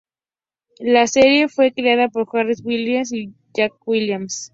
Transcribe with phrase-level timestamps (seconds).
[0.79, 4.49] La serie fue creada por Harry Williams y Jack Williams.